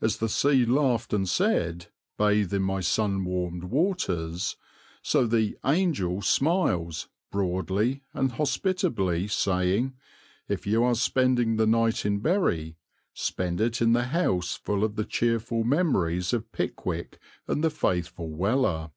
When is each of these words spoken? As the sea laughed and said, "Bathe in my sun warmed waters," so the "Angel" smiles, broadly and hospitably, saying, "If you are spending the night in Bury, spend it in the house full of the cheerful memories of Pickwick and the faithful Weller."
As 0.00 0.16
the 0.16 0.28
sea 0.30 0.64
laughed 0.64 1.12
and 1.12 1.28
said, 1.28 1.88
"Bathe 2.16 2.54
in 2.54 2.62
my 2.62 2.80
sun 2.80 3.26
warmed 3.26 3.64
waters," 3.64 4.56
so 5.02 5.26
the 5.26 5.58
"Angel" 5.66 6.22
smiles, 6.22 7.10
broadly 7.30 8.02
and 8.14 8.32
hospitably, 8.32 9.28
saying, 9.28 9.92
"If 10.48 10.66
you 10.66 10.82
are 10.84 10.94
spending 10.94 11.56
the 11.56 11.66
night 11.66 12.06
in 12.06 12.20
Bury, 12.20 12.78
spend 13.12 13.60
it 13.60 13.82
in 13.82 13.92
the 13.92 14.04
house 14.04 14.54
full 14.54 14.82
of 14.82 14.96
the 14.96 15.04
cheerful 15.04 15.62
memories 15.62 16.32
of 16.32 16.50
Pickwick 16.50 17.18
and 17.46 17.62
the 17.62 17.68
faithful 17.68 18.30
Weller." 18.30 18.92